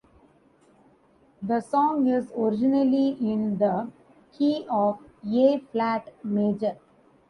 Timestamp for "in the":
3.19-3.91